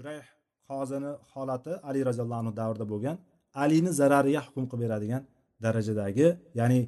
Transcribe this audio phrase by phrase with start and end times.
[0.00, 0.26] shurayh
[0.70, 3.16] qozini holati ali roziyallohu anhu davrida bo'lgan
[3.62, 5.22] alini zarariga hukm qilib beradigan
[5.64, 6.26] darajadagi
[6.58, 6.80] ya'ni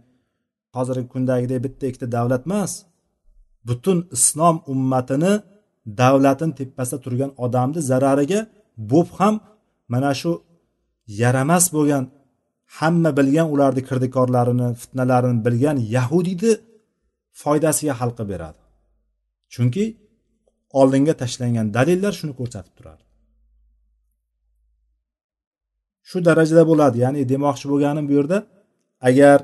[0.76, 2.72] hozirgi kundagidek bitta ikkita davlat emas
[3.68, 5.32] butun islom ummatini
[6.00, 8.40] davlatini tepasida turgan odamni zarariga
[8.90, 9.34] bo'p ham
[9.92, 10.32] mana shu
[11.20, 12.04] yaramas bo'lgan
[12.78, 16.52] hamma bilgan ularni kirdikorlarini fitnalarini bilgan yahudiyni
[17.42, 18.60] foydasiga hal qilib beradi.
[19.54, 19.84] Chunki
[20.80, 23.02] oldinga tashlangan dalillar shuni ko'rsatib turadi
[26.08, 28.38] shu darajada bo'ladi ya'ni demoqchi bo'lganim bu yerda
[29.08, 29.38] agar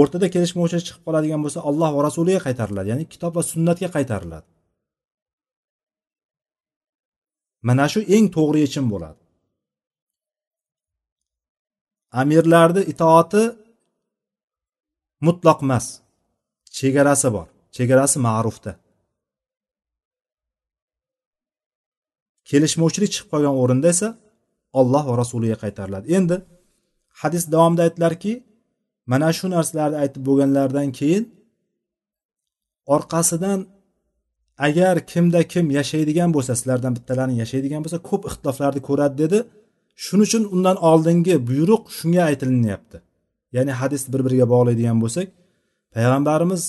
[0.00, 4.48] o'rtada kelishmovchilik chiqib qoladigan bo'lsa alloh va rasuliga qaytariladi ya'ni kitob va sunnatga qaytariladi.
[7.68, 9.20] Mana shu eng to'g'ri yechim bo'ladi.
[12.20, 13.42] Amirlarni itoati
[15.26, 15.86] mutloq emas
[16.78, 17.46] chegarasi bor
[17.76, 18.72] chegarasi ma'rufda.
[22.50, 24.08] Kelishmovchilik chiqib qolgan o'rinda esa
[24.80, 26.06] olloh va rasuliga qaytariladi.
[26.18, 26.36] Endi
[27.20, 28.32] hadis davomida aytdilarki
[29.12, 31.24] mana shu narsalarni aytib bo'lganlaridan keyin
[32.94, 33.60] orqasidan
[34.66, 39.38] agar kimda kim yashaydigan bo'lsa sizlardan bittalaring yashaydigan bo'lsa ko'p ixtiloflarni ko'radi dedi.
[40.04, 42.96] Shuning uchun undan oldingi buyruq shunga aytilinyapti.
[43.56, 45.26] Ya'ni hadisni bir biriga bog'laydigan bo'lsak
[45.94, 46.62] payg'ambarimiz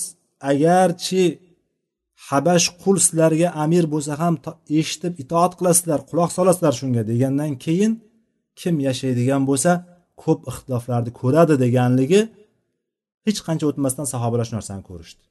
[0.52, 1.22] agarchi
[2.30, 4.34] habash qul sizlarga amir bo'lsa ham
[4.80, 7.92] eshitib itoat qilasizlar quloq solasizlar shunga degandan keyin
[8.60, 9.72] kim yashaydigan bo'lsa
[10.22, 12.20] ko'p ixtiloflarni ko'radi deganligi
[13.26, 15.22] hech qancha o'tmasdan sahobalar shu narsani ko'rishdi.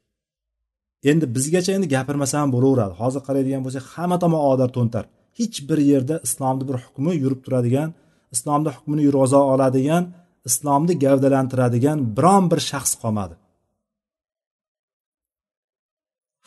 [1.10, 2.94] Endi bizgacha endi gapirmasa ham bo'laveradi.
[3.02, 5.04] Hozir qaraydigan bo'lsak hamma tomon odar to'ntar.
[5.38, 7.88] Hech bir yerda islomni bir hukmi yurib turadigan
[8.34, 10.02] islomni hukmini yurg'iza oladigan
[10.48, 13.34] islomni gavdalantiradigan biron bir shaxs qolmadi.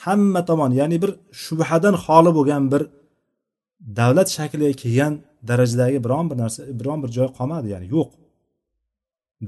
[0.04, 1.12] Hamma tomon ya'ni bir
[1.44, 2.82] shubhadan xoli bo'lgan bir
[4.00, 5.14] davlat shakliga kelgan
[5.50, 8.10] darajadagi biron bir narsa biron bir joy qolmadi ya'ni yo'q.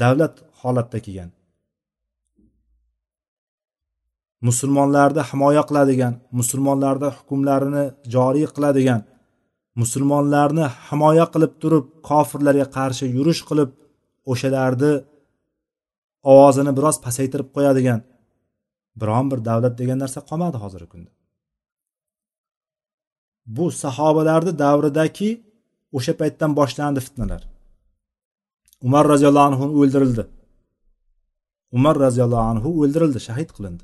[0.01, 1.29] Davlat holatda kelgan.
[4.47, 9.01] Musulmonlarni himoya qiladigan musulmonlarni hukmlarini joriy qiladigan
[9.81, 13.69] musulmonlarni himoya qilib turib kofirlarga qarshi yurish qilib
[14.31, 14.91] o'shalarni
[16.33, 17.99] ovozini biroz pasaytirib qo'yadigan
[18.99, 21.11] biron bir davlat degan narsa qolmadi hozirgi kunda.
[23.55, 25.29] Bu sahobalarni davridagi
[25.97, 27.41] o'sha paytdan boshlandi fitnalar.
[28.87, 30.23] Umar roziyallohu anhu o'ldirildi.
[31.77, 33.83] Umar roziyallohu anhu o'ldirildi shahid qilindi.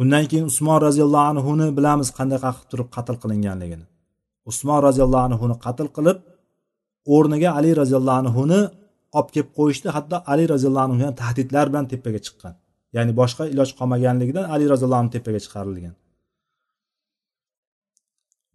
[0.00, 3.86] Undan keyin usmon roziyallohu anhuni bilamiz qanday qilib turib qatl qilinganligini.
[4.50, 6.18] Usmon roziyallohu anhuni qatl qilib
[7.14, 8.60] o'rniga ali roziyallohu anhuni
[9.18, 9.88] olib kelib qo'yishdi.
[9.96, 12.54] Hatto ali roziyallohu anhu tahdidlar bilan tepaga chiqqan.
[12.96, 15.94] Ya'ni boshqa iloj qolmaganligidan ali roziyallohu anhu tepaga chiqarilgan.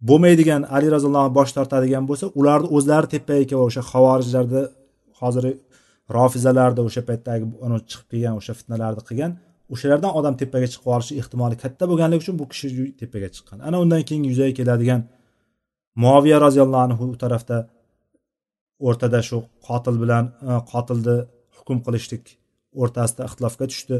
[0.08, 4.62] Bo'lmaydigan ali roziyallohu bosh tortadigan bo'lsa ularni o'zlari tepaga o'sha havorijlarni
[5.20, 5.44] hozir
[6.16, 7.44] rofizalarni o'sha paytdagi
[7.90, 9.32] chiqib kelgan o'sha fitnalarni qilgan
[9.74, 12.68] o'shalardan odam tepaga chiqib olishi ehtimoli katta bo'lganligi uchun bu kishi
[13.00, 13.58] tepaga chiqqan.
[13.68, 15.00] Ana undan keyin yuzaga keladigan
[16.02, 17.56] muoviya roziyallohu anhu u tarafda
[18.86, 20.24] o'rtada shu qotil bilan
[20.72, 21.16] qotilni
[21.58, 22.24] hukm qilishlik
[22.82, 23.96] o'rtasida ixtilofga tushdi.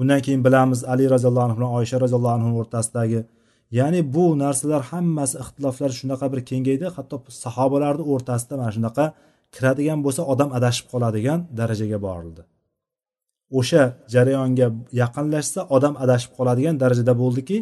[0.00, 3.20] Undan keyin bilamiz ali roziyallohu anhu bilan oysha roziyallohu anhu o'rtasidagi.
[3.78, 9.04] Ya'ni bu narsalar hammasi ixtiloflar shunaqa bir kengaydi hatto sahobalarni o'rtasida mana shunaqa
[9.54, 12.42] kiradigan bo'lsa odam adashib qoladigan darajaga borildi.
[13.58, 13.82] O'sha
[14.14, 14.66] jarayonga
[15.02, 17.56] yaqinlashsa odam adashib qoladigan darajada bo'ldiki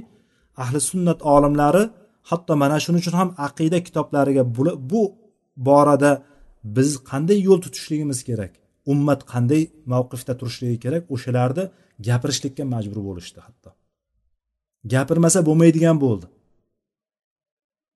[0.63, 1.85] ahli sunnat olimlari
[2.31, 4.43] hatto mana shuning uchun ham aqida kitoblariga
[4.91, 5.03] bu
[5.69, 6.13] borada
[6.77, 8.53] biz qanday yo'l tutishligimiz kerak
[8.93, 11.65] ummat qanday mavqifda turishligi kerak o'shalarni
[12.09, 13.71] gapirishlikka majbur bo'lishdi hatto.
[14.93, 16.27] Gapirmasa bo'lmaydigan bo'ldi.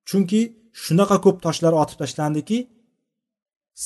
[0.09, 0.41] Chunki
[0.85, 2.59] shunaqa ko'p toshlar otib tashlandiki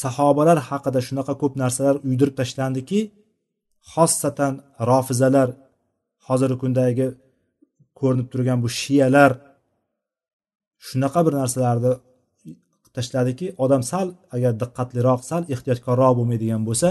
[0.02, 3.00] sahobalar haqida shunaqa ko'p narsalar uydirib tashlandiki
[3.92, 4.52] xossatan
[4.90, 5.48] rofizalar
[6.26, 7.06] hozirgi kundagi
[7.98, 9.32] ko'rinib turgan bu shiyalar
[10.88, 11.92] shunaqa bir narsalarni
[12.96, 14.06] tashladiki odam sal
[14.36, 16.88] agar diqqatliroq sal ehtiyotkorroq bo'lmaydigan bo'lsa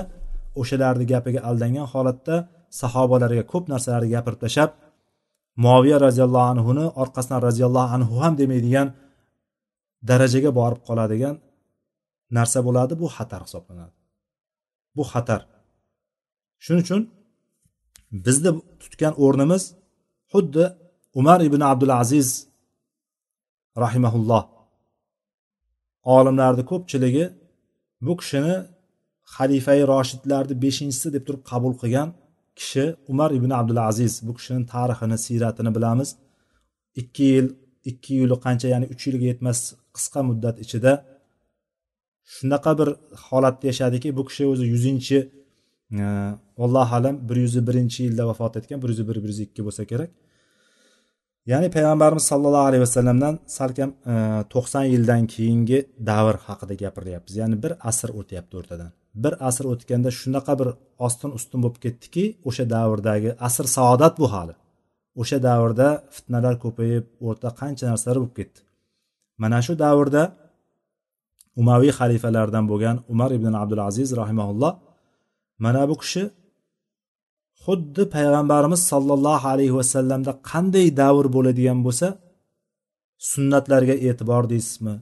[0.62, 2.36] o'shalarni gapiga aldangan holatda
[2.82, 4.72] sahobalarga ko'p narsalarni gapirib tashlab
[5.66, 8.88] moviya roziyallohu anhuni orqasidan roziyallohu anhu ham demaydigan
[10.10, 11.36] darajaga borib qoladigan
[12.38, 13.96] narsa bo'ladi bu xatar hisoblanadi.
[14.98, 15.42] Bu xatar.
[16.64, 17.02] Shuning uchun
[18.26, 18.52] bizni
[18.82, 19.64] tutgan o'rnimiz
[20.32, 20.66] xuddi
[21.20, 22.30] umar ibn abdul aziz
[23.84, 24.44] rahimaulloh
[26.16, 27.26] olimlarni ko'pchiligi
[28.06, 28.56] bu kishini
[29.36, 32.10] xalifai roshidlarni beshinchisi deb turib qabul qilgan
[32.60, 36.10] kishi umar ibn abdulaziz bu kishini tarixini siyratini bilamiz.
[37.02, 37.48] Ikki yil
[37.90, 39.60] ikki yili qancha ya'ni uch yilga yetmas
[39.96, 40.92] qisqa muddat ichida
[42.36, 42.90] shunaqa bir
[43.28, 45.18] holatda yashadiki bu kishi o'zi yuzinchi
[46.02, 46.04] e,
[46.66, 49.84] allohu alam bir yuz birinchi yilda vafot etgan bir yuz bir bir yuz ikki bo'lsa
[49.92, 50.12] kerak.
[51.52, 54.16] Ya'ni payg'ambarimiz sollallohu alayhi vasallamdan salkam e,
[54.54, 55.80] to'qson yildan keyingi
[56.10, 57.34] davr haqida gapiryapmiz.
[57.42, 58.92] Ya'ni bir asr o'tyapti o'rtadan.
[59.24, 60.70] Bir asr o'tganda shunaqa bir
[61.06, 64.56] ostin ustun bo'lib ketdiki o'sha davrdagi asr saodat bu hali.
[65.22, 68.60] O'sha davrda fitnalar ko'payib o'rta qancha narsalar bo'lib ketdi.
[69.42, 70.24] Mana shu davrda
[71.62, 74.74] umaviy xalifalardan bo'lgan umar ibn abdul aziz rahimaulloh
[75.64, 76.24] mana bu kishi
[77.64, 82.08] xuddi payg'ambarimiz sollallohu alayhi vasallamda qanday davr bo'ladigan bo'lsa
[83.32, 84.96] sunnatlarga e'tibor deysizmi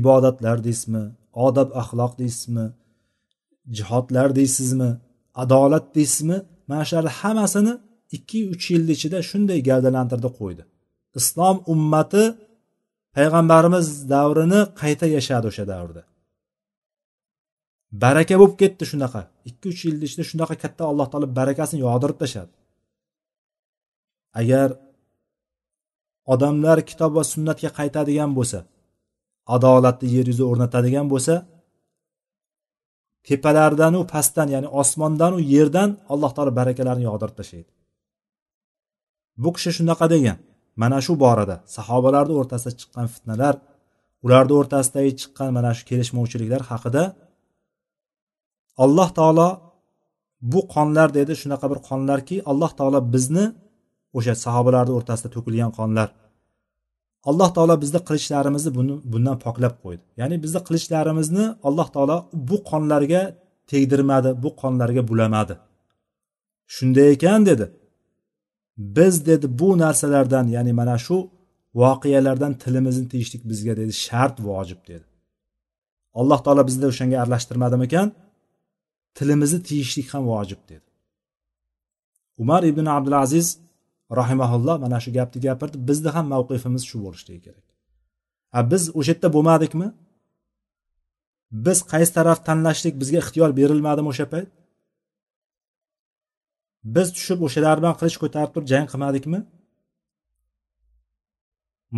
[0.00, 1.04] ibodatlar deysizmi
[1.46, 2.66] odob axloq deysizmi
[3.76, 4.90] jihodlar deysizmi?
[5.42, 6.38] Adolat deysizmi?
[6.68, 7.72] Mana shularni hammasini
[8.16, 10.62] ikki uch yilni ichida shunday gavdalantirdi qo'ydi.
[11.20, 12.24] Islom ummati
[13.16, 16.02] payg'ambarimiz davrini qayta yashadi o'sha davrda.
[18.02, 19.20] Baraka bo'lib ketdi shunaqa.
[19.50, 22.52] Ikki uch yilni ichida shunaqa katta alloh taolo barakasini yog'dirib tashladi.
[24.40, 24.68] Agar
[26.32, 28.58] odamlar kitob va sunnatga qaytadigan bo'lsa
[29.56, 31.34] adolatni yer yuzida o'rnatadigan bo'lsa
[33.28, 37.70] tepalardanu pastdan ya'ni osmondanu yerdan alloh taolo barakalarni yog'dirib tashlaydi.
[39.42, 40.38] Bu kishi shunaqa degan.
[40.82, 43.54] Mana shu borada sahobalarni o'rtasida chiqqan fitnalar
[44.24, 47.02] ularni o'rtasidagi chiqqan mana shu kelishmovchiliklar haqida
[48.84, 49.48] alloh taolo
[50.52, 53.44] bu qonlar dedi shunaqa bir qonlarki alloh taolo bizni
[54.18, 56.08] o'sha sahobalarni o'rtasida to'kilgan qonlar.
[57.28, 60.04] Alloh taolo bizni qilichlarimizni buni bundan poklab qo'ydi.
[60.20, 62.16] Ya'ni bizni qilichlarimizni alloh taolo
[62.48, 63.22] bu qonlarga
[63.70, 65.54] tegdirmadi bu qonlarga bulamadi.
[66.74, 67.66] Shunday ekan dedi.
[68.96, 71.16] Biz dedi bu narsalardan ya'ni mana shu
[71.80, 75.06] voqealardan tilimizni tiyishlik bizga dedi shart vojib dedi.
[76.20, 78.08] Alloh taolo bizni o'shanga aralashtirmadimikan
[79.16, 80.88] tilimizni tiyishlik ham vojib dedi.
[82.42, 83.46] Umar ibn abdulaziz
[84.20, 85.76] rahimaulloh mana shu gapni gapirdi.
[85.88, 87.66] Bizni ham mavqifimiz shu bo'lishligi kerak.
[88.58, 89.88] A biz o'sha yerda bo'lmadikmi?
[91.66, 94.48] Biz qaysi taraf tanlashlik bizga ixtiyor berilmadimi o'sha payt?
[96.94, 99.40] Biz tushib o'shalar bilan qilich ko'tarib turib jang qilmadikmi?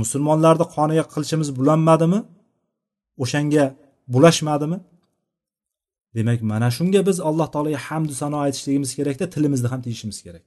[0.01, 2.21] Musulmonlarni qoniga qilichimiz bulanmadimi?
[3.23, 3.65] O'shanga
[4.15, 4.79] bulashmadimi?
[6.17, 10.45] Demak mana shunga biz alloh taologa hamdu sano aytishligimiz kerakda tilimizni ham tiyishimiz kerak.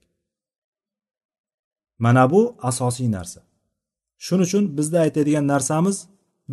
[1.98, 3.40] Mana bu asosiy narsa.
[4.24, 5.96] Shuning uchun bizda aytadigan narsamiz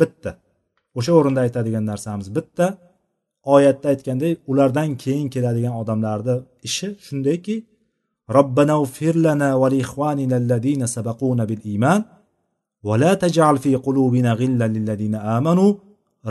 [0.00, 0.30] bitta.
[0.98, 2.66] O'sha o'rinda aytadigan narsamiz bitta.
[3.54, 6.34] Oyatda aytgandek ulardan keyin keladigan odamlarni
[6.68, 7.56] ishi shundayki
[8.36, 9.14] robbana ufir
[10.96, 12.00] sabaquna bil iman
[12.88, 15.66] va taj'al fi qulubina ghillan lillazina amanu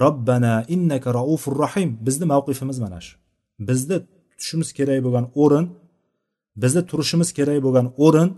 [0.04, 1.90] robbana innaka raufur rahim.
[2.06, 3.14] Bizni mavqifimiz mana shu.
[3.68, 3.98] Bizni
[4.30, 5.66] tutishimiz kerak bo'lgan o'rin
[6.62, 8.30] bizni turishimiz kerak bo'lgan o'rin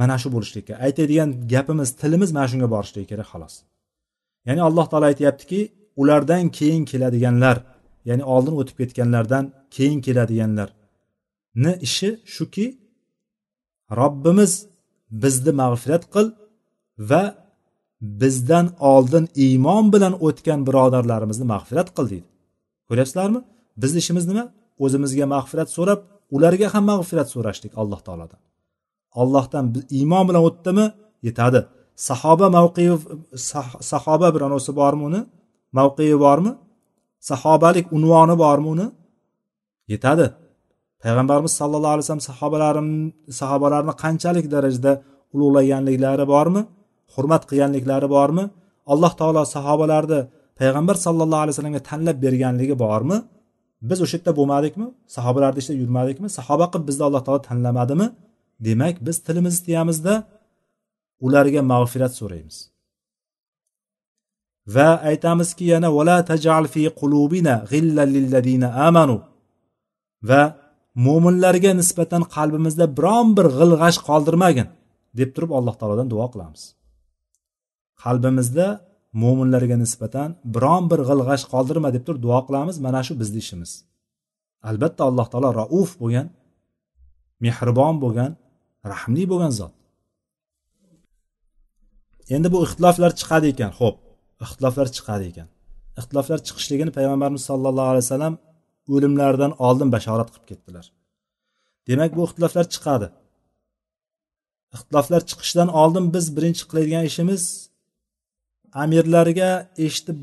[0.00, 3.54] mana shu bo'lishligi kerak aytadigan gapimiz tilimiz mana shunga borishligi kerak xolos.
[4.46, 5.60] Ya'ni alloh taolo aytyaptiki
[6.00, 7.56] ulardan keyin keladiganlar
[8.08, 9.44] ya'ni oldin o'tib ketganlardan
[9.76, 12.66] keyin keladiganlarni ishi shuki
[14.00, 14.52] robbimiz
[15.22, 16.26] bizni mag'firat qil
[17.10, 17.22] va
[18.22, 22.28] bizdan oldin iymon bilan o'tgan birodarlarimizni mag'firat qil deydi.
[22.88, 23.40] Ko'ryapsizlarmi?
[23.82, 24.44] Bizni ishimiz nima?
[24.84, 26.00] O'zimizga mag'firat so'rab
[26.36, 28.40] ularga ham mag'firat so'rashlik alloh taolodan.
[29.20, 29.64] Ollohdan
[29.98, 30.86] iymon bilan o'tdimi?
[31.26, 31.60] Yetadi.
[32.08, 32.88] Sahoba mavqei
[33.92, 34.42] sahoba bir
[34.80, 35.20] bormi uni?
[35.78, 36.52] Mavqei bormi?
[37.30, 38.86] Sahobalik unvoni bormi uni?
[39.92, 40.26] Yetadi.
[41.02, 42.88] Payg'ambarimiz sallallohu alayhi vasallam sahobalarim
[43.40, 44.92] sahobalarni qanchalik darajada
[45.34, 46.60] ulug'laganliklari bormi?
[47.14, 48.44] Hurmat qilganliklari bormi?
[48.92, 50.20] Alloh taolo sahobalarni
[50.60, 53.16] payg'ambar sallallohu alayhi vasallamga tanlab berganligi bormi?
[53.88, 54.86] Biz o'sha yerda bo'lmadikmi?
[55.16, 56.26] Sahobalarni ichida yurmadikmi?
[56.38, 58.06] Sahoba qilib bizni alloh taolo tanlamadimi?
[58.60, 60.14] Demak biz tilimizni tiyamizda
[61.26, 62.56] ularga mag'firat so'raymiz.
[64.74, 67.54] Va aytamizki yana vala tajal fi qulubina
[68.14, 69.18] lilladina amanu.
[70.28, 70.42] Va
[71.06, 74.68] mo'minlarga nisbatan qalbimizda biron bir g'ilg'ash qoldirmagin
[75.18, 76.62] deb turib alloh taolodan duo qilamiz.
[78.04, 78.66] Qalbimizda
[79.22, 83.70] mo'minlarga nisbatan biron bir g'ilg'ash qoldirma deb turib duo qilamiz mana shu bizni ishimiz.
[84.70, 86.26] Albatta alloh taolo rauf bo'lgan
[87.44, 88.30] mehribon bo'lgan
[88.92, 89.74] rahmli bo'lgan zot.
[92.34, 93.96] Endi bu ixtiloflar chiqadi ekan ho'p
[94.44, 95.48] ixtiloflar chiqadi ekan.
[96.00, 98.34] Ixtiloflar chiqishligini payg'ambarimiz sollallohu alayhi vasallam
[98.94, 100.84] o'limlaridan oldin bashorat qilib ketdilar.
[101.88, 103.08] Demak bu ixtiloflar chiqadi.
[104.76, 107.42] Ixtiloflar chiqishidan oldin biz birinchi qiladigan ishimiz
[108.82, 109.50] amirlarga
[109.86, 110.16] eshitib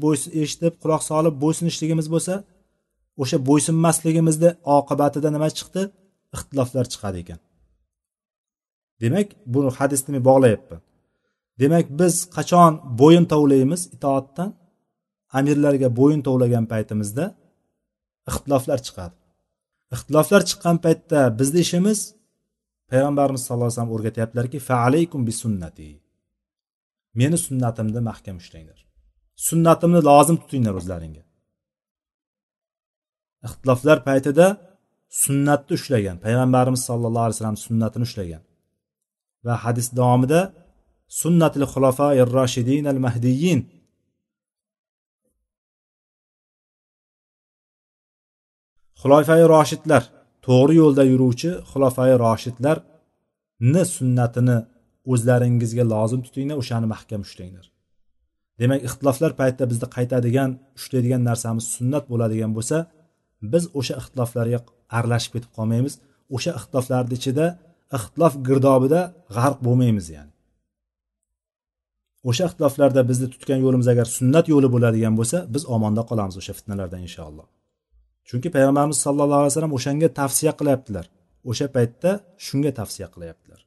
[0.44, 2.36] eshitib quloq solib bo'ysunishligimiz bo'lsa
[3.22, 5.82] o'sha bo'ysunmasligimizni oqibatida nima chiqdi?
[6.36, 7.39] Ixtiloflar chiqadi ekan.
[9.01, 10.81] Demak buni hadisni men bog'layapman.
[11.62, 14.50] Demak biz qachon bo'yin tovlaymiz itoatdan?
[15.38, 17.25] Amirlarga bo'yin tovlagan paytimizda
[18.29, 19.15] ixtiloflar chiqadi.
[19.96, 22.00] Ixtiloflar chiqqan paytda bizni ishimiz
[22.91, 25.89] payg'ambarimiz sallallohu alayhi vasallam o'rgatyaptilarki faalaykum bi sunnati
[27.20, 28.79] meni sunnatimni mahkam ushlanglar.
[29.48, 31.24] Sunnatimni lozim tutinglar o'zlaringga.
[33.48, 34.46] Ixtiloflar paytida
[35.24, 38.43] sunnatni ushlagan payg'ambarimiz sallallohu alayhi vasallam sunnatini ushlagan.
[39.46, 40.42] Va hadis davomida
[41.22, 42.08] sunnatil xulofa
[42.38, 43.60] roshidin al mahdiyin
[49.02, 50.04] xulofai roshidlar
[50.46, 54.58] to'g'ri yo'lda yuruvchi xulofai roshidlarni sunnatini
[55.12, 57.66] o'zlaringizga lozim tutinglar o'shani mahkam ushlanglar.
[58.62, 62.78] Demak ixtiloflar paytida bizni qaytadigan ushlaydigan narsamiz sunnat bo'ladigan bo'lsa
[63.54, 64.60] biz o'sha ixtiloflarga
[64.98, 65.94] aralashib ketib qolmaymiz.
[66.36, 67.46] O'sha ixtiloflarni ichida
[67.98, 69.02] ixtilof girdobida
[69.36, 70.32] g'arq bo'lmaymiz ya'ni.
[72.30, 77.02] O'sha ixtiloflarda bizni tutgan yo'limiz agar sunnat yo'li bo'ladigan bo'lsa biz omonda qolamiz o'sha fitnalardan
[77.08, 77.48] inshaalloh.
[78.30, 81.06] Chunki payg'ambarimiz sallallohu alayhi vasallam o'shanga tavsiya qilyaptilar.
[81.50, 82.12] O'sha paytda
[82.46, 83.60] shunga tavsiya qilyaptilar.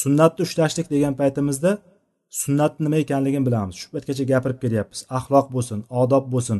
[0.00, 1.72] Sunnatni ushlashlik degan paytimizda
[2.42, 3.74] sunnat nima ekanligini bilamiz.
[3.80, 5.00] Shu paytgacha gapirib kelyapmiz.
[5.18, 6.58] Axloq bo'lsin odob bo'lsin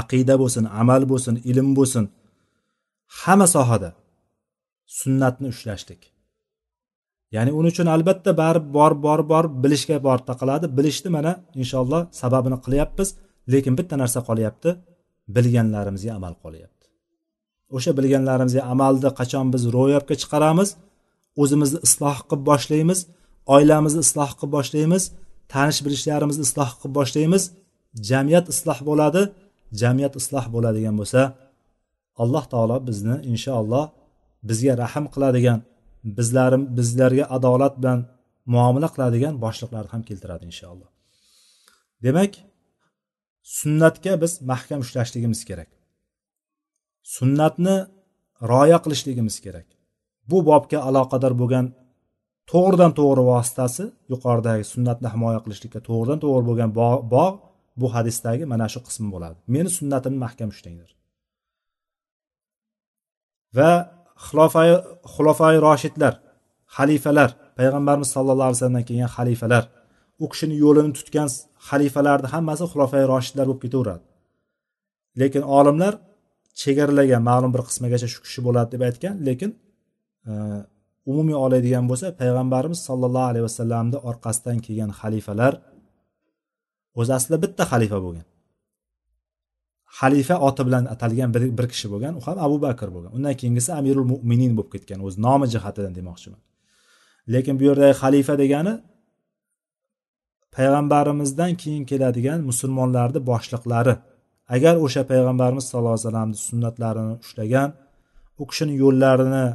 [0.00, 2.04] aqida bo'lsin amal bo'lsin ilm bo'lsin.
[3.20, 3.90] Hamma sohada
[4.86, 6.02] sunnatni ushlashlik.
[7.34, 10.66] Ya'ni uning uchun albatta barib borib borib borib bilishga borta qiladi.
[10.78, 13.08] Bilishni mana inshaalloh sababini qilyapmiz
[13.52, 14.70] lekin bitta narsa qolyapti.
[15.36, 16.86] Bilganlarimizga amal qolyapti.
[17.76, 20.68] O'sha bilganlarimizga amalni qachon biz ro'yobga chiqaramiz?
[21.42, 23.00] O'zimizni isloh qilib boshlaymiz
[23.54, 25.02] oilamizni isloh qilib boshlaymiz
[25.52, 27.42] tanish bilishlarimizni isloh qilib boshlaymiz.
[28.10, 29.22] Jamiyat isloh bo'ladi
[29.80, 31.20] jamiyat isloh bo'ladigan bo'lsa
[32.22, 33.84] alloh taolo bizni inshaalloh
[34.48, 35.60] bizga rahm qiladigan
[36.18, 38.00] bizlarim bizlarga adolat bilan
[38.54, 40.90] muomala qiladigan boshliqlarni ham keltiradi inshaalloh.
[42.04, 42.32] Demak
[43.58, 45.70] sunnatga biz mahkam ushlashligimiz kerak.
[47.16, 47.76] Sunnatni
[48.50, 49.68] rioya qilishligimiz kerak.
[50.30, 51.66] Bu bobga aloqador bo'lgan
[52.52, 56.70] to'g'ridan to'g'ri vositasi yuqoridagi sunnatni himoya qilishlikka to'g'ridan to'g'ri bo'lgan
[57.14, 57.36] bog'
[57.80, 59.38] bu hadisdagi mana shu qism bo'ladi.
[59.54, 60.90] Meni sunnatimni mahkam ushlanglar.
[63.58, 63.72] Va
[65.14, 66.14] xulofai roshidlar
[66.76, 69.64] xalifalar payg'ambarimiz sallallohu alayhi vasallamdan kelgan xalifalar.
[70.22, 71.28] U kishini yo'lini tutgan
[71.68, 74.04] xalifalarni hammasi xulofai roshidlar bo'lib ketaveradi.
[75.20, 75.92] Lekin olimlar
[76.60, 79.50] chegaralagan ma'lum bir qismagacha shu kishi bo'ladi deb aytgan lekin
[80.30, 80.32] e,
[81.10, 85.52] umumiy oladigan bo'lsa payg'ambarimiz sollallohu alayhi vasallamni orqasidan kelgan xalifalar
[87.00, 88.26] o'zi aslida bitta xalifa bo'lgan.
[89.98, 93.12] Xalifa oti bilan atalgan bir, bir kishi bo'lgan u ham abu bakr bo'lgan.
[93.16, 96.40] Undan keyingisi amirul mo'minin bo'lib ketgan o'z nomi jihatidan demoqchiman.
[97.32, 98.74] Lekin bu yerdagi xalifa degani
[100.56, 103.94] payg'ambarimizdan keyin keladigan musulmonlarni boshliqlari.
[104.54, 107.68] Agar o'sha payg'ambarimiz sallallohu alayhi vasallamni sunnatlarini ushlagan
[108.42, 109.46] u kishini yo'llarini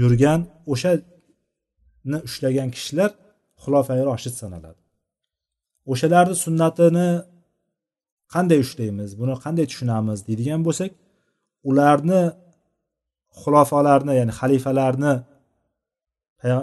[0.00, 0.40] yurgan
[0.72, 3.10] o'shani ushlagan kishilar
[3.62, 4.80] xulofai roshid sanaladi.
[5.92, 7.08] O'shalarni sunnatini
[8.34, 10.90] qanday ushlaymiz buni qanday tushunamiz deydigan bo'lsak
[11.70, 12.22] ularni
[13.40, 15.14] xulofalarni ya'ni xalifalarni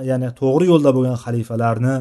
[0.09, 1.95] ya'ni to'g'ri yo'lda bo'lgan xalifalarni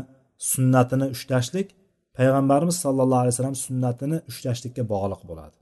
[0.52, 1.68] sunnatini ushlashlik
[2.16, 5.56] payg'ambarimiz sollallohu alayhi vasallam sunnatini ushlashlikka bog'liq bo'ladi.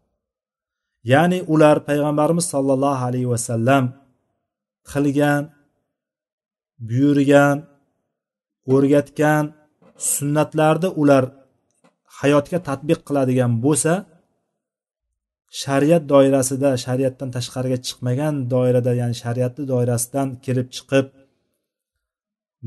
[1.12, 3.84] Ya'ni ular payg'ambarimiz sollallohu alayhi vasallam
[4.92, 5.42] qilgan
[6.88, 7.56] buyurgan
[8.75, 9.44] o'rgatgan
[10.14, 11.25] sunnatlarni ular
[12.20, 13.92] hayotga tadbiq qiladigan bo'lsa
[15.62, 21.06] shariat doirasida shariatdan tashqariga chiqmagan doirada ya'ni shariatni doirasidan kelib chiqib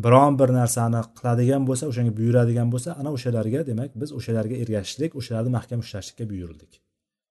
[0.04, 5.52] biron bir narsani qiladigan bo'lsa o'shanga buyuradigan bo'lsa ana o'shalarga demak biz o'shalarga ergashishlik o'shalarni
[5.58, 6.72] mahkam ushlashlikka buyurildik.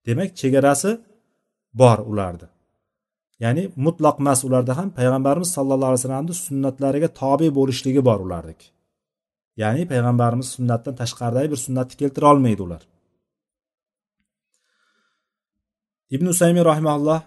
[0.08, 0.90] Demak chegarasi
[1.80, 2.48] bor ularni
[3.44, 8.66] ya'ni mutlaq emas ularda ham payg'ambarimiz sallallohu alayhi vasallamni sunnatlariga tobe bo'lishligi bor ularniki
[9.62, 12.82] ya'ni payg'ambarimiz sunnatdan tashqaridagi bir sunnatni keltira olmaydi ular.
[16.14, 17.20] Ibn usaymiy rahimalloh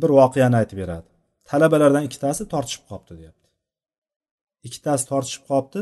[0.00, 1.08] bir voqeani aytib beradi.
[1.48, 3.48] Talabalardan ikkitasi tortishib qolibdi deyapti.
[4.66, 5.80] Ikkitasi tortishib qolibdi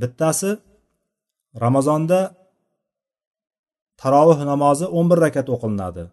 [0.00, 0.50] bittasi
[1.64, 2.20] ramazonda
[4.02, 6.04] taroveh namozi o'n bir rakat o'qilinadi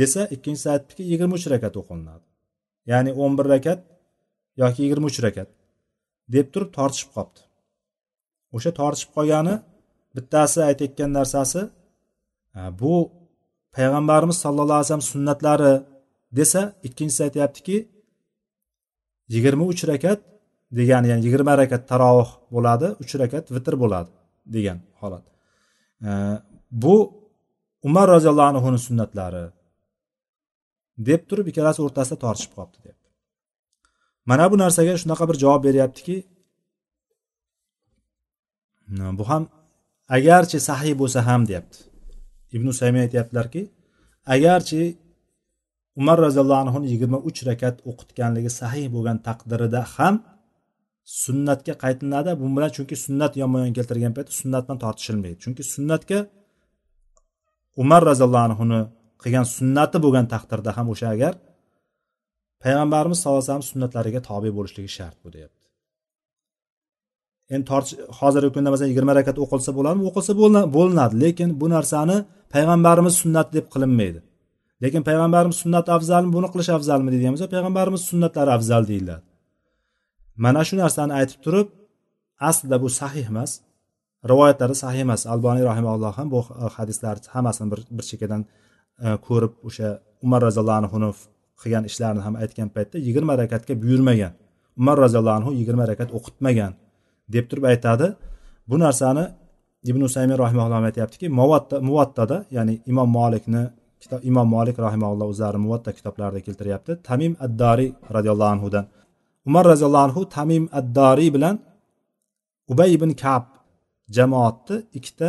[0.00, 2.24] desa ikkinchisi aytdiki yigirma uch rakat o'qilinadi.
[2.90, 3.80] Ya'ni o'n bir rakat
[4.62, 5.48] yoki yigirma uch rakat.
[6.34, 7.42] Deb turib tortishib qolibdi
[8.56, 9.54] o'sha tortishib qolgani
[10.16, 11.60] bittasi aytayotgan narsasi
[12.80, 12.94] bu
[13.76, 15.72] payg'ambarimiz sallallohu alayhi vasallam sunnatlari
[16.38, 17.76] desa ikkinchisi aytyaptiki
[19.34, 20.20] yigirma uch rakat
[20.78, 24.10] degani ya'ni yigirma rakat tarovih bo'ladi uch rakat vitr bo'ladi
[24.54, 25.24] degan holat.
[26.82, 26.94] Bu
[27.88, 29.44] umar roziyallohu anhuni sunnatlari
[31.08, 33.07] deb turib ikkalasi o'rtasida tortishib qolibdi deyapti
[34.28, 36.16] mana bu narsaga shunaqa bir javob beryaptiki
[39.18, 39.42] bu ham
[40.16, 41.78] agarchi sahiy bo'lsa ham deyapti.
[42.56, 43.62] Ibn usaymin aytyaptilarki
[44.34, 44.82] agarchi
[46.00, 50.14] umar roziyallohu anhuni yigirma uch rakat o'qitganligi sahiy bo'lgan taqdirida ham
[51.22, 55.36] sunnatga qaytilinadi bu bilan chunki sunnat yonma yon keltirgan paytda sunnat bilan tortishilmaydi.
[55.44, 56.18] Chunki sunnatga
[57.82, 58.80] umar roziyallohu anhuni
[59.22, 61.32] qilgan sunnati bo'lgan taqdirda ham o'sha agar
[62.64, 65.64] payg'ambarimiz sallallohu alayhi vasallam sunnatlariga tobe bo'lishligi shart bu deyapti.
[67.54, 70.04] Endi tortish hozirgi kunda masalan yigirma rakat o'qilsa bo'ladimi?
[70.10, 70.32] O'qilsa
[70.76, 71.14] bo'linadi.
[71.24, 72.16] Lekin bu narsani
[72.54, 74.20] payg'ambarimiz sunnati deb qilinmaydi.
[74.82, 76.30] Lekin payg'ambarimiz sunnati afzalmi?
[76.36, 79.24] Buni qilish afzalmi deydigan bo'lsa payg'ambarimiz sunnatlari afzal deyiladi.
[80.44, 81.68] Mana shu narsani aytib turib
[82.48, 83.50] aslida bu sahih emas.
[84.30, 85.20] Rivoyatlari sahih emas.
[85.32, 86.40] Alboniy rahimalloh ham bu
[86.76, 88.42] hadislarni hammasini bir, bir chekkadan
[89.04, 89.88] e, ko'rib o'sha
[90.24, 91.10] umar roziyallohu anhuni
[91.60, 94.32] qilgan ishlarini ham aytgan paytda yigirma rakatga buyurmagan.
[94.80, 96.72] Umar roziyallohu anhu yigirma rakat o'qitmagan
[97.34, 98.06] deb turib aytadi.
[98.70, 99.24] Bu narsani
[99.90, 103.62] ibn usaymin rahimaulloh aytyaptiki muvatta muvattada ya'ni imom molikni
[104.02, 106.92] kitob imom molik rahimaulloh o'zlari muvatta kitoblarida keltiryapti.
[107.08, 108.84] Tamim addoriy roziyallohu anhudan.
[109.48, 111.56] Umar roziyallohu anhu tamim addoriy bilan
[112.72, 113.44] ubay ibn kab
[114.16, 115.28] jamoatni ikkita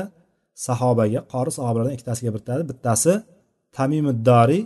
[0.68, 3.14] sahobaga qori sahobalardan ikkitasiga biritadi bittasi
[3.78, 4.62] tamimiddoriy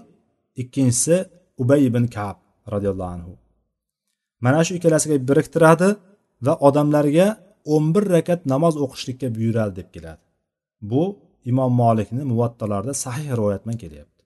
[0.61, 1.17] ikkinchisi
[1.61, 2.37] ubay ibn kab
[2.73, 3.33] roziyallohu anhu.
[4.43, 5.89] Mana shu ikkalasiga biriktiradi
[6.45, 7.27] va odamlarga
[7.73, 10.23] o'n bir rakat namoz o'qishlikka buyuradi deb keladi.
[10.91, 11.03] Bu
[11.51, 14.21] imom molikni muvattalarida sahih rivoyat bilan kelyapti.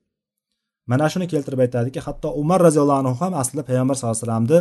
[0.90, 4.58] Mana shuni keltirib aytadiki hatto umar roziyallohu anhu ham aslida payg'ambar sallallohu alayhi vasallamni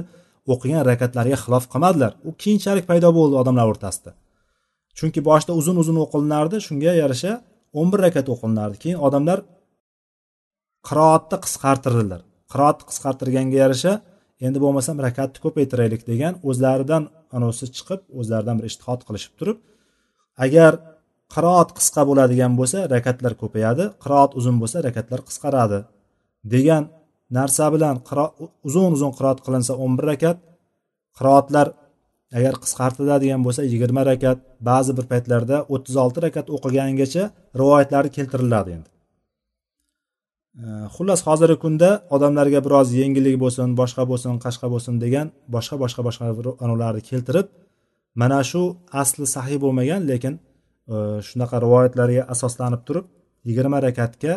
[0.53, 2.11] o'qigan rakatlariga xilof qilmadilar.
[2.27, 4.11] U keyinchalik paydo bo'ldi odamlar o'rtasida.
[4.97, 7.33] Chunki boshida uzun uzun o'qilinardi shunga yarasha
[7.79, 8.75] o'n bir rakat o'qilinardi.
[8.83, 9.39] Keyin odamlar
[10.87, 13.93] qiroatni qisqartirdilar qiroatni qisqartirganga yarasha
[14.45, 17.03] endi bo'lmasam rakatni ko'paytiraylik degan o'zlaridan
[17.35, 19.57] anavisi chiqib o'zlaridan bir ishtihod qilishib turib
[20.45, 20.73] agar
[21.33, 25.79] qiroat qisqa bo'ladigan bo'lsa rakatlar ko'payadi qiroat uzun bo'lsa rakatlar qisqaradi
[26.53, 26.83] degan
[27.37, 27.95] narsa bilan
[28.67, 30.37] uzun uzun qiroat qilinsa o'n bir rakat
[31.17, 31.67] qiroatlar
[32.37, 34.37] agar qisqartiriladigan bo'lsa yigirma rakat
[34.69, 37.23] ba'zi bir paytlarda o'ttiz olti rakat o'qigangacha
[37.59, 38.89] rivoyatlari keltiriladi endi.
[40.95, 46.23] Xullas hozirgi kunda odamlarga biroz yengillik bo'lsin boshqa bo'lsin qashqa bo'lsin degan boshqa boshqa boshqa
[46.65, 47.47] anavlarni keltirib
[48.21, 48.61] mana shu
[49.01, 50.33] asli sahiy bo'lmagan lekin
[51.27, 53.05] shunaqa rivoyatlarga asoslanib turib
[53.47, 54.33] yigirma rakatga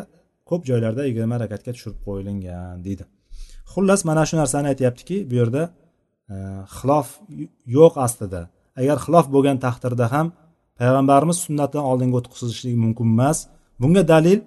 [0.48, 3.04] ko'p joylarda yigirma rakatga tushirib qo'yilgan deydi
[3.72, 5.62] xullas mana shu narsani aytyaptiki bu yerda
[6.76, 7.08] xilof
[7.76, 8.42] yo'q aslida
[8.80, 10.26] agar xilof bo'lgan taqdirda ham
[10.80, 13.38] payg'ambarimiz sunnatidan oldinga o'tqizishlik mumkin emas
[13.82, 14.40] bunga dalil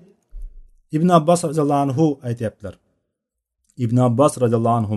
[0.95, 2.75] ibn abbos roziyallohu anhu aytyaptilar.
[3.85, 4.95] Ibn abbos roziyallohu anhu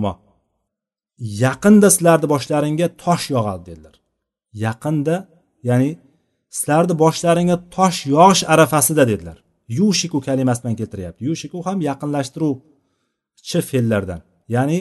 [1.45, 3.95] yaqinda sizlarni boshlaringga tosh yog'adi dedilar.
[4.65, 5.15] Yaqinda
[5.69, 5.91] ya'ni
[6.57, 9.39] sizlarni boshlaringga tosh yog'ish arafasida dedilar.
[9.79, 11.21] Yushiku kalimasi bilan keltiryapti.
[11.29, 14.21] Yushiku ham yaqinlashtiruvchi fe'llardan.
[14.55, 14.79] Ya'ni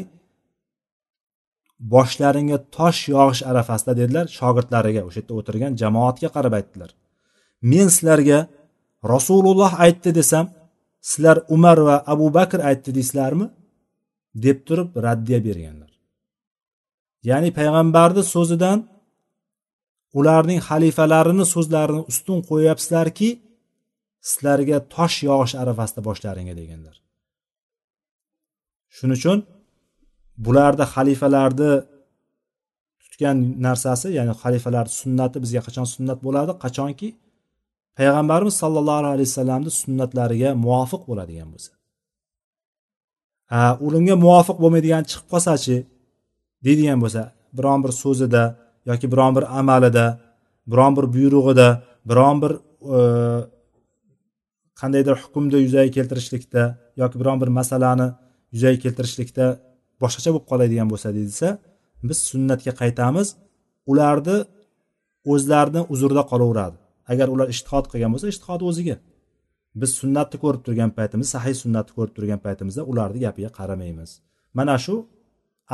[1.94, 6.90] boshlaringga tosh yog'ish arafasida dedilar shogirdlariga o'sha yerda o'tirgan jamoatga qarab aytdilar.
[7.72, 8.40] Men sizlarga
[9.14, 10.46] rasululloh aytdi desam
[11.10, 13.48] sizlar umar va abu bakr aytdi deysizlarmi?
[14.46, 15.92] deb turib raddiya berganlar.
[17.30, 18.80] Ya'ni payg'ambarni so'zidan
[20.20, 23.30] ularning xalifalarini so'zlarini ustun qo'yyapsizlarki
[24.30, 26.96] sizlarga tosh yog'ish arafasida boshlaringga deganlar.
[28.96, 29.40] Shuning uchun
[30.46, 31.72] bularni xalifalarni
[33.04, 36.52] tutgan narsasi ya'ni xalifalar sunnati bizga qachon sunnat bo'ladi?
[36.64, 37.08] Qachonki
[37.98, 41.72] payg'ambarimiz sollallohu alayhi vasallamni sunnatlariga muvofiq bo'ladigan bo'lsa.
[43.88, 45.78] Unga muvofiq bo'lmaydigan chiqib qolsachi
[46.66, 47.22] deydigan bo'lsa
[47.58, 48.44] biron bir so'zida
[48.90, 50.06] yoki biron bir amalida
[50.72, 51.68] biron bir buyrug'ida
[52.10, 52.52] biron bir
[52.98, 53.00] e,
[54.80, 56.64] qandaydir hukmni yuzaga keltirishlikda
[57.02, 58.08] yoki biron bir masalani
[58.54, 59.46] yuzaga keltirishlikda
[60.02, 61.48] boshqacha bo'lib qoladigan bo'lsa deyilsa
[62.08, 63.28] biz sunnatga qaytamiz
[63.92, 64.38] ularni
[65.34, 66.78] o'zlarini uzrida qolaveradi.
[67.12, 68.96] Agar ular ishtihod qilgan bo'lsa ishtihod o'ziga.
[69.82, 74.10] Biz sunnatni ko'rib turgan paytimizda sahiy sunnatni ko'rib turgan paytimizda ularni gapiga qaramaymiz.
[74.58, 74.96] Mana shu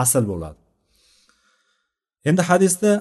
[0.03, 0.61] asl bo'ladi.
[2.29, 2.91] Endi hadisda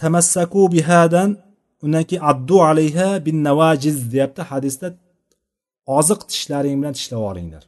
[0.00, 1.30] tamassaku bihadan
[1.84, 4.42] undan keyin addu alayha bin navajiz deyapti.
[4.50, 4.86] Hadisda
[5.98, 7.64] oziq tishlaring bilan tishlab olinglar.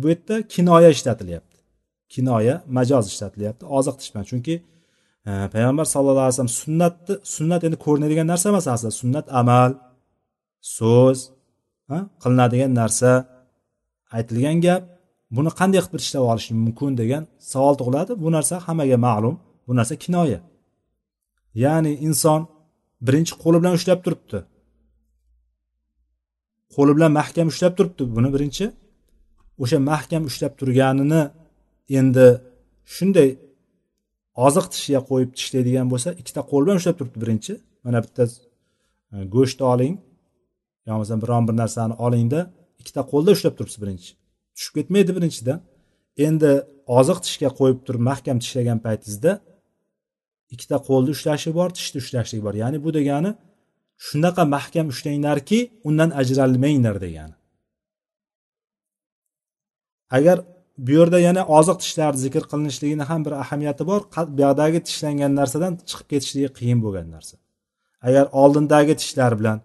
[0.00, 1.58] Bu yerda kinoya ishlatilyapti.
[2.14, 4.54] Kinoya majoz ishlatilyapti oziq tish bilan chunki
[5.24, 8.92] payg'ambar sallallohu alayhi vasallam sunnatni sunnat endi ko'rinadigan narsa emas aslida.
[9.02, 9.70] Sunnat amal
[10.78, 11.18] so'z
[12.22, 13.10] qilinadigan narsa
[14.16, 14.82] aytilgan gap.
[15.36, 18.12] Buni qanday qilib bir ishlab olish mumkin degan savol tug'iladi.
[18.22, 19.34] Bu narsa hammaga ma'lum.
[19.66, 20.40] Bu narsa kinoya.
[21.64, 22.40] Ya'ni inson
[23.06, 24.38] birinchi qo'li bilan ushlab turibdi.
[26.74, 28.66] Qo'li bilan mahkam ushlab turibdi buni birinchi.
[29.62, 31.22] O'sha mahkam ushlab turganini
[31.98, 32.26] endi
[32.94, 33.28] shunday
[34.46, 37.52] oziq tishiga qo'yib tishlaydigan bo'lsa ikkita qo'l bilan ushlab turibdi birinchi.
[37.84, 38.24] Mana bitta
[39.14, 39.94] e, go'shtni oling.
[40.86, 42.40] Yo bo'lmasam biron bir narsani olingda
[42.80, 44.10] ikkita qo'lda ushlab turibsiz birinchi.
[44.56, 45.58] Tushib ketmaydi birinchidan
[46.26, 46.50] endi
[46.98, 49.32] oziq tishga qo'yib turib mahkam tishlagan paytingizda
[50.54, 52.54] ikkita qo'lni ushlashi bor tishni ushlashlik bor.
[52.62, 53.30] Ya'ni bu degani
[54.06, 57.34] shunaqa mahkam ushlanglarki undan ajralmanglar degani.
[60.16, 60.38] Agar
[60.78, 64.00] bu yerda yana oziq tishlar zikr qilinishligini ham bir ahamiyati bor.
[64.38, 67.34] Buyoqdagi tishlangan narsadan chiqib ketishligi qiyin bo'lgan narsa.
[68.08, 69.58] Agar oldindagi tishlar bilan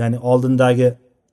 [0.00, 0.88] ya'ni oldindagi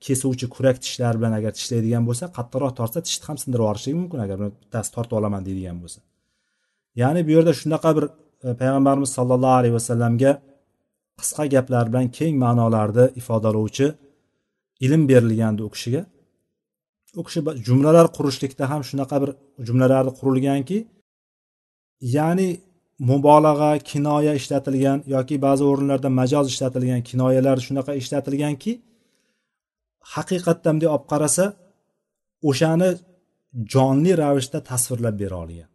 [0.05, 4.37] kesuvchi kurak tishlar bilan agar tishlaydigan bo'lsa qattiqroq tortsa tishni ham sindirib yuborishligi mumkin agar
[4.45, 5.99] bittasi tortib olaman deydigan bo'lsa.
[7.01, 8.05] Ya'ni bu yerda shunaqa bir
[8.47, 10.31] e, payg'ambarimiz sollallohu alayhi vasallamga
[11.19, 13.87] qisqa gaplar bilan keng ma'nolarni ifodalovchi
[14.85, 16.01] ilm berilgandi u kishiga.
[17.19, 19.31] U kishi jumlalar qurishlikda ham shunaqa bir
[19.67, 20.77] jumlalarni qurilganki
[22.15, 22.49] ya'ni
[23.09, 28.71] mubolag'a kinoya ishlatilgan yoki ba'zi o'rinlarda majoz ishlatilgan kinoyalar shunaqa ishlatilganki
[30.13, 31.45] haqiqatdan bunday olib qarasa
[32.49, 32.89] o'shani
[33.73, 35.69] jonli ravishda tasvirlab bera olgan.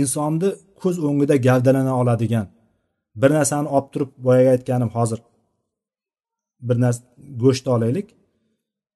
[0.00, 0.48] Insonni
[0.80, 2.46] ko'z o'ngida gavdalana oladigan
[3.20, 5.20] bir narsani olib turib boyagi aytganim hozir
[6.68, 7.02] bir narsa
[7.42, 8.06] go'shtni olaylik.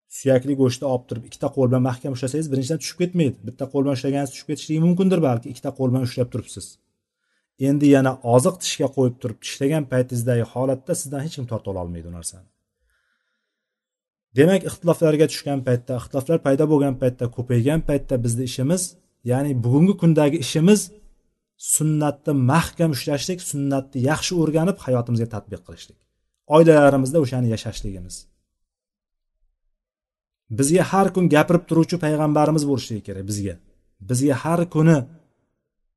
[0.09, 3.37] Suyakli go'shtni olib turib ikkita qo'l bilan mahkam ushlasangiz birinchidan tushib ketmaydi.
[3.49, 6.67] Bitta qo'l bilan ushlaganingiz tushib ketishligi mumkindir balki ikkita qo'l bilan ushlab turibsiz.
[7.69, 12.15] Endi yana oziq tishga qo'yib turib tishlagan paytingizdagi holatda sizdan hech kim tortib ololmaydi u
[12.19, 12.47] narsani.
[14.39, 18.83] Demak ixtiloflarga tushgan paytda ixtiloflar paydo bo'lgan paytda ko'paygan paytda bizni ishimiz
[19.31, 20.81] ya'ni bugungi kundagi ishimiz
[21.75, 25.99] sunnatni mahkam ushlashlik sunnatni yaxshi o'rganib hayotimizga tadbiq qilishlik.
[26.57, 28.17] Oilalarimizda o'shani yashashligimiz.
[30.59, 33.55] Bizga har kun gapirib turuvchi payg'ambarimiz bo'lishligi kerak bizga.
[34.09, 34.99] Bizga har kuni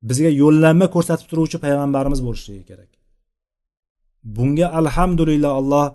[0.08, 2.90] bizga yo'llanma ko'rsatib turuvchi payg'ambarimiz bo'lishligi kerak.
[4.36, 5.86] Bunga alhamdulillah alloh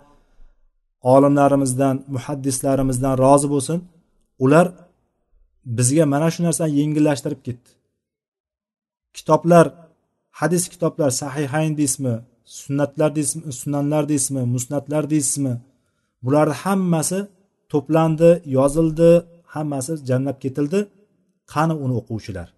[1.14, 3.78] olimlarimizdan muhaddislarimizdan rozi bo'lsin.
[4.44, 4.66] Ular
[5.78, 7.70] bizga mana shu narsani yengillashtirib ketdi.
[9.16, 9.66] Kitoblar
[10.40, 12.14] hadis kitoblar sahihayn deysizmi
[12.58, 15.54] sunnatlar deysizmi sunanlar deysizmi musnatlar deysizmi
[16.24, 17.18] bularni hammasi
[17.72, 19.10] to'plandi yozildi
[19.54, 20.80] hammasi jamlab ketildi.
[21.52, 22.48] Qani uni o'quvchilar?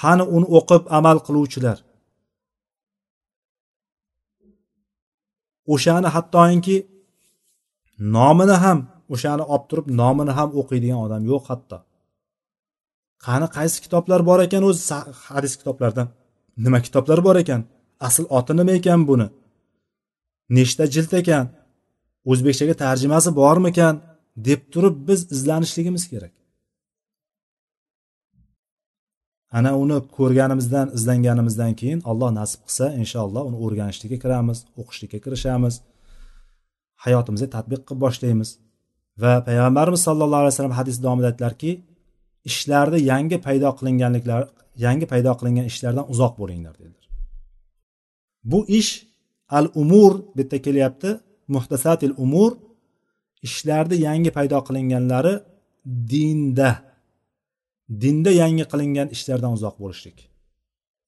[0.00, 1.78] Qani uni o'qib amal qiluvchilar?
[5.72, 6.76] O'shani hattoki
[8.16, 8.78] nomini ham
[9.14, 11.78] o'shani olib turib nomini ham o'qiydigan odam yo'q hatto.
[13.26, 14.82] Qani qaysi kitoblar bor ekan o'zi?
[15.28, 16.08] Hadis kitoblardan
[16.64, 17.60] nima kitoblar bor ekan?
[18.06, 19.26] Asl oti nima ekan buni?
[20.56, 21.44] Nechta jild ekan?
[22.30, 23.94] O'zbekchaga tarjimasi bormikan
[24.36, 26.32] deb turib biz izlanishligimiz kerak.
[29.52, 35.74] Ana uni ko'rganimizdan izlanganimizdan keyin alloh nasib qilsa inshaalloh uni o'rganishlikka kiramiz o'qishlikka kirishamiz.
[37.04, 38.50] Hayotimizga tadbiq qilib boshlaymiz.
[39.22, 41.70] Va payg'ambarimiz sallallohu alayhi vasallam hadis davomida aytdilarki
[42.50, 44.40] ishlarni yangi paydo qilinganliklar
[44.86, 47.06] yangi paydo qilingan ishlardan uzoq bo'linglar dedilar.
[48.50, 48.90] Bu ish
[49.58, 51.10] al umur bu yerda kelyapti.
[51.56, 52.52] Muhtasatil umur
[53.46, 55.34] ishlarni yangi paydo qilinganlari
[56.12, 56.70] dinda.
[58.02, 60.18] Dinda yangi qilingan ishlardan uzoq bo'lishlik.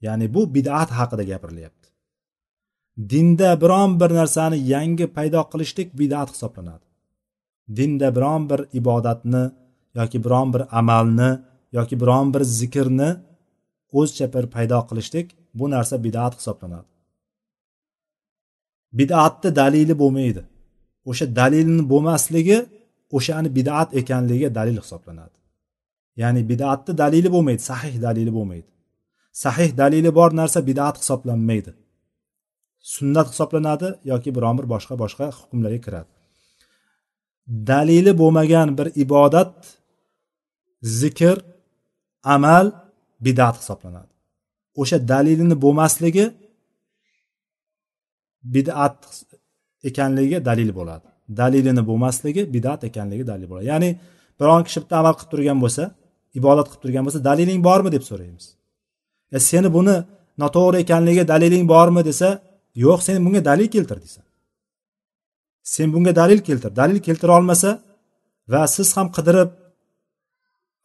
[0.07, 1.89] Ya'ni bu bid'at haqida gapirilyapti.
[3.13, 6.87] Dinda biron bir narsani yangi paydo qilishlik bid'at hisoblanadi.
[7.77, 9.45] Dinda biron bir ibodatni
[9.99, 11.31] yoki biron bir amalni
[11.77, 13.11] yoki biron bir zikrni
[14.01, 15.27] o'zcha bir paydo qilishlik
[15.59, 16.92] bu narsa bid'at hisoblanadi.
[18.99, 20.43] Bid'atni dalili bo'lmaydi.
[21.11, 22.59] O'sha dalilni bo'lmasligi
[23.17, 25.37] o'shani bid'at ekanligiga dalil hisoblanadi.
[26.21, 28.71] Ya'ni bid'atni dalili bo'lmaydi sahih dalili bo'lmaydi.
[29.45, 31.73] Sahih dalili bor narsa bid'at hisoblanmaydi.
[32.95, 36.11] Sunnat hisoblanadi yoki biron bir boshqa boshqa hukmlarga kiradi.
[37.71, 39.55] Dalili bo'lmagan bir ibodat
[41.01, 41.37] zikr
[42.35, 42.67] amal
[43.25, 44.13] bidat hisoblanadi.
[44.81, 46.25] O'sha dalilini bo'lmasligi
[48.45, 49.25] bidat
[49.85, 51.07] ekanligiga dalil bo'ladi.
[51.41, 53.67] Dalilini bo'lmasligi bidat ekanligi dalil bo'ladi.
[53.73, 53.91] Ya'ni
[54.41, 55.83] biron kishi bitta amal qilib turgan bo'lsa
[56.39, 58.45] ibodat qilib turgan bo'lsa daliling bormi deb so'raymiz.
[59.37, 59.97] E seni buni
[60.43, 62.29] noto'g'ri ekanligiga daliling bormi desa
[62.85, 64.21] yo'q sen bunga dalil keltir desa.
[65.75, 66.71] Sen bunga dalil keltir.
[66.81, 67.71] Dalil keltira olmasa
[68.53, 69.51] va siz ham qidirib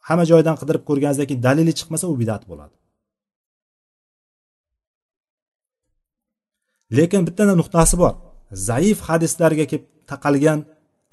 [0.08, 2.74] hamma joydan qidirib ko'rganingizdan keyin dalili chiqmasa u bidat bo'ladi.
[6.96, 8.14] Lekin bitta nuqtasi bor.
[8.68, 10.58] Zaif hadislarga kelib taqalgan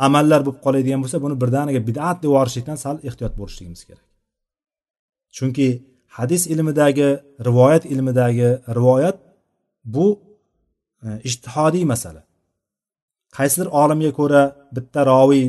[0.07, 4.07] amallar bo'lib qoladigan bo'lsa buni birdaniga bidat deb yuborishlikdan sal ehtiyot bo'lishligimiz kerak.
[5.37, 5.67] Chunki
[6.17, 7.09] hadis ilmidagi
[7.47, 9.17] rivoyat ilmidagi rivoyat
[9.95, 10.05] bu
[11.05, 12.21] e, ijtihodiy masala.
[13.37, 14.43] Qaysidir olimga ko'ra
[14.75, 15.47] bitta roviy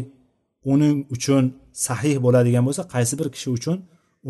[0.72, 1.44] uning uchun
[1.86, 3.76] sahih bo'ladigan bo'lsa qaysi bir kishi uchun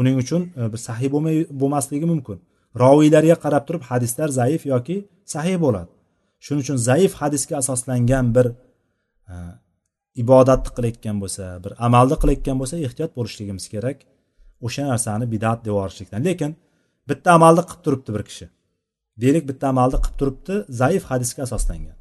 [0.01, 2.39] uning uchun e, bir sahih bo'lmay bo'lmasligi mumkin.
[2.83, 4.97] Roviylarga qarab turib hadislar zaif yoki
[5.35, 5.91] sahih bo'ladi.
[6.45, 8.47] Shuning uchun zaif hadisga asoslangan bir
[9.33, 9.35] e,
[10.23, 13.99] ibodatni qilayotgan bo'lsa bir amalni qilayotgan bo'lsa ehtiyot bo'lishligimiz kerak.
[14.67, 16.21] O'sha narsani bidat deb yuborishlikdan.
[16.29, 16.51] Lekin
[17.09, 18.47] bitta amalni qilib turibdi bir kishi.
[19.23, 21.97] Deylik bitta amalni qilib turibdi zaif hadisga asoslangan.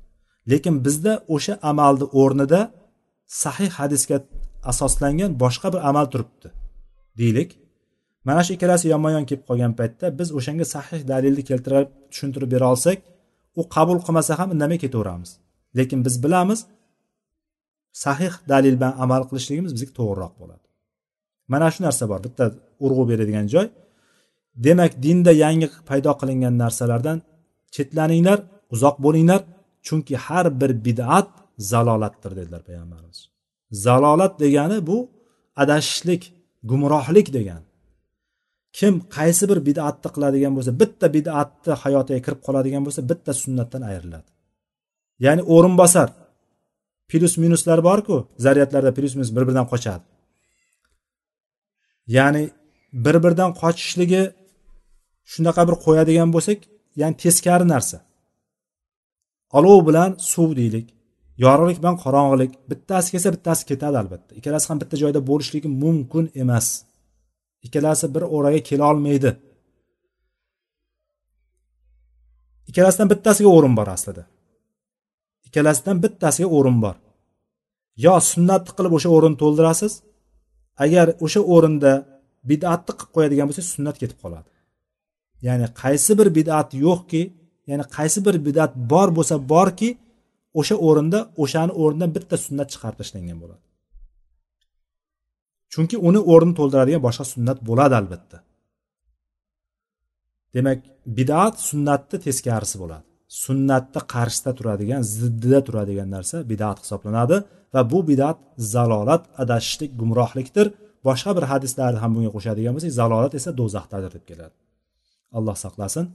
[0.52, 2.62] Lekin bizda o'sha amalni o'rnida
[3.44, 4.18] sahih hadisga
[4.72, 6.48] asoslangan boshqa bir amal turibdi.
[7.22, 7.50] Deylik
[8.28, 12.68] mana shu ikkalasi yonma yon kelib qolgan paytda biz o'shanga sahih dalilni keltirib tushuntirib bera
[12.74, 12.98] olsak
[13.60, 15.32] u qabul qilmasa ham indamay ketaveramiz.
[15.78, 16.60] Lekin biz bilamiz
[18.04, 20.66] sahih dalil bilan amal qilishligimiz bizga to'g'riroq bo'ladi.
[21.52, 22.46] Mana shu narsa bor bitta
[22.86, 23.68] urg'u beradigan joy.
[24.66, 27.18] Demak dinda yangi paydo qilingan narsalardan
[27.76, 28.40] chetlaninglar
[28.74, 29.42] uzoq bo'linglar
[29.88, 31.30] chunki har bir bid'at
[31.72, 33.20] zalolatdir dedilar payg'ambarimiz.
[33.86, 34.98] Zalolat degani bu
[35.62, 36.22] adashishlik
[36.70, 37.65] gumrohlik degani.
[38.78, 44.30] Kim qaysi bir bid'atni qiladigan bo'lsa bitta bid'atni hayotiga kirib qoladigan bo'lsa bitta sunnatdan ayriladi.
[45.26, 46.10] Ya'ni o'rinbosar
[47.10, 50.04] plyus minuslar borku zaryadlarda plyus minus bir biridan qochadi.
[52.18, 52.44] Ya'ni
[53.06, 54.24] bir biridan qochishligi
[55.34, 56.60] shunaqa bir qo'yadigan bo'lsak
[57.02, 57.98] ya'ni teskari narsa.
[59.58, 60.88] Olov bilan suv deylik
[61.46, 64.32] yorug'lik bilan qorong'ilik bittasi kelsa bittasi ketadi albatta.
[64.40, 66.68] Ikkalasi ham bitta joyda bo'lishligi mumkin emas.
[67.66, 69.32] Ikkalasi bir o'raga kela olmaydi.
[72.70, 74.24] Ikkalasidan bittasiga o'rin bor aslida.
[75.48, 76.96] Ikkalasidan bittasiga o'rin bor.
[78.06, 79.94] Yo sunnatni qilib o'sha o'rinni to'ldirasiz
[80.84, 81.92] agar o'sha o'rinda
[82.50, 84.50] bid'atni qilib qo'yadigan bo'lsangiz sunnat ketib qoladi.
[85.48, 87.22] Ya'ni qaysi bir bid'at yo'qki
[87.70, 89.90] ya'ni qaysi bir bid'at bor bo'lsa borki
[90.60, 93.65] o'sha o'rinda o'shani o'rnidan bitta sunnat chiqarib tashlangan bo'ladi.
[95.76, 98.38] Chunki uni o'rnini to'ldiradigan boshqa sunnat bo'ladi albatta.
[100.56, 100.80] Demak
[101.18, 103.06] bidat sunnatni teskarisi bo'ladi.
[103.44, 107.38] Sunnatni qarshisida turadigan ziddida turadigan narsa bidat hisoblanadi
[107.74, 108.38] va bu bidat
[108.74, 110.68] zalolat adashishlik gumrohlikdir.
[111.08, 114.56] Boshqa bir hadislarni ham bunga qo'shadigan bo'lsak zalolat esa do'zaxdadir deb keladi.
[115.38, 116.06] Alloh saqlasin.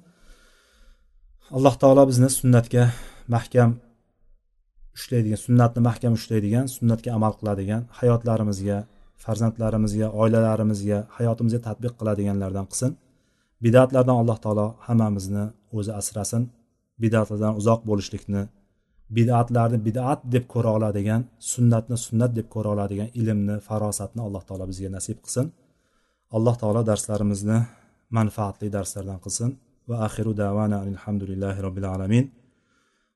[1.57, 2.85] Alloh taolo bizni sunnatga
[3.35, 3.71] mahkam
[4.97, 8.79] ushlaydigan sunnatni mahkam ushlaydigan sunnatga amal qiladigan hayotlarimizga
[9.25, 12.93] farzandlarimizga oilalarimizga hayotimizga tadbiq qiladiganlardan qilsin.
[13.65, 15.45] Bidatlardan alloh taolo hammamizni
[15.79, 16.43] o'zi asrasin.
[17.03, 18.43] Bidatlardan uzoq bo'lishlikni
[19.17, 24.91] bidatlarni bidat deb ko'ra oladigan sunnatni sunnat deb ko'ra oladigan ilmni farosatni alloh taolo bizga
[24.97, 25.47] nasib qilsin.
[26.37, 27.59] Alloh taolo darslarimizni
[28.19, 29.51] manfaatli darslardan qilsin.
[29.89, 32.25] Va axiru davana alhamdulillahi robbil alamin.